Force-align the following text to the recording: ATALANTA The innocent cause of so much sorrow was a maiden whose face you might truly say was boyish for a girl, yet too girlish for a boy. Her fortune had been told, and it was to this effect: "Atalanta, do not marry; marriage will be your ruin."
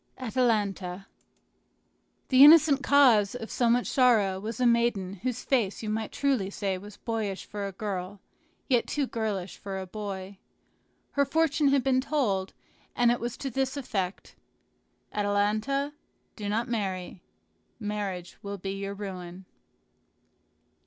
ATALANTA 0.17 1.05
The 2.29 2.43
innocent 2.43 2.81
cause 2.81 3.35
of 3.35 3.51
so 3.51 3.69
much 3.69 3.85
sorrow 3.85 4.39
was 4.39 4.59
a 4.59 4.65
maiden 4.65 5.17
whose 5.21 5.43
face 5.43 5.83
you 5.83 5.91
might 5.91 6.11
truly 6.11 6.49
say 6.49 6.75
was 6.79 6.97
boyish 6.97 7.45
for 7.45 7.67
a 7.67 7.71
girl, 7.71 8.19
yet 8.67 8.87
too 8.87 9.05
girlish 9.05 9.57
for 9.57 9.77
a 9.79 9.85
boy. 9.85 10.39
Her 11.11 11.23
fortune 11.23 11.67
had 11.67 11.83
been 11.83 12.01
told, 12.01 12.53
and 12.95 13.11
it 13.11 13.19
was 13.19 13.37
to 13.37 13.51
this 13.51 13.77
effect: 13.77 14.35
"Atalanta, 15.13 15.93
do 16.35 16.49
not 16.49 16.67
marry; 16.67 17.21
marriage 17.79 18.39
will 18.41 18.57
be 18.57 18.71
your 18.71 18.95
ruin." 18.95 19.45